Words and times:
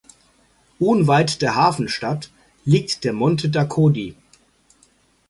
Unweit 0.79 1.43
der 1.43 1.53
Hafenstadt 1.53 2.31
liegt 2.65 3.03
der 3.03 3.13
Monte 3.13 3.49
d’Accoddi. 3.49 4.15